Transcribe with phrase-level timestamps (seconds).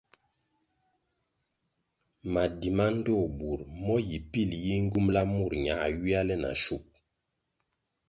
[2.33, 6.83] Madi ma ndtoh bur mo yi pil yi ngyumbʼla murʼ ñā ywia le na shub.